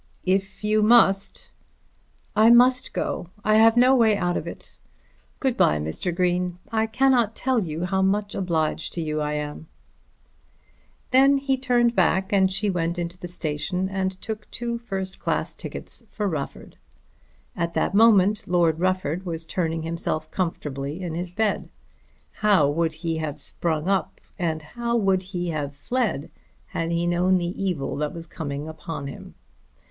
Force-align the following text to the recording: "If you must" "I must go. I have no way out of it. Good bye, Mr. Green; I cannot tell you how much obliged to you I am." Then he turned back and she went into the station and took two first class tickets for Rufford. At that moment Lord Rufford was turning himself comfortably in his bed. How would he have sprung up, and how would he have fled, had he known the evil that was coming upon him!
"If 0.25 0.63
you 0.63 0.81
must" 0.81 1.51
"I 2.45 2.49
must 2.49 2.91
go. 2.91 3.29
I 3.43 3.57
have 3.57 3.77
no 3.77 3.95
way 3.95 4.17
out 4.17 4.35
of 4.35 4.47
it. 4.47 4.75
Good 5.39 5.55
bye, 5.55 5.77
Mr. 5.77 6.11
Green; 6.11 6.57
I 6.71 6.87
cannot 6.87 7.35
tell 7.35 7.63
you 7.63 7.85
how 7.85 8.01
much 8.01 8.33
obliged 8.33 8.93
to 8.93 9.01
you 9.03 9.21
I 9.21 9.33
am." 9.33 9.67
Then 11.11 11.37
he 11.37 11.55
turned 11.55 11.93
back 11.95 12.33
and 12.33 12.51
she 12.51 12.67
went 12.67 12.97
into 12.97 13.15
the 13.19 13.27
station 13.27 13.87
and 13.89 14.19
took 14.19 14.49
two 14.49 14.79
first 14.79 15.19
class 15.19 15.53
tickets 15.53 16.01
for 16.09 16.27
Rufford. 16.27 16.77
At 17.55 17.75
that 17.75 17.93
moment 17.93 18.47
Lord 18.47 18.79
Rufford 18.79 19.23
was 19.23 19.45
turning 19.45 19.83
himself 19.83 20.31
comfortably 20.31 21.03
in 21.03 21.13
his 21.13 21.29
bed. 21.29 21.69
How 22.41 22.67
would 22.67 22.93
he 23.05 23.17
have 23.17 23.39
sprung 23.39 23.87
up, 23.87 24.19
and 24.39 24.63
how 24.63 24.95
would 24.97 25.21
he 25.21 25.49
have 25.49 25.75
fled, 25.75 26.31
had 26.69 26.91
he 26.91 27.05
known 27.05 27.37
the 27.37 27.63
evil 27.63 27.95
that 27.97 28.15
was 28.15 28.25
coming 28.25 28.67
upon 28.67 29.05
him! 29.05 29.35